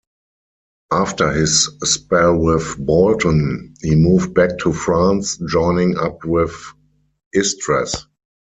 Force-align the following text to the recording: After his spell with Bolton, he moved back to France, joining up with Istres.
After 0.91 1.31
his 1.31 1.69
spell 1.83 2.35
with 2.35 2.75
Bolton, 2.83 3.75
he 3.81 3.93
moved 3.93 4.33
back 4.33 4.57
to 4.63 4.73
France, 4.73 5.37
joining 5.37 5.95
up 5.95 6.25
with 6.25 6.55
Istres. 7.35 8.07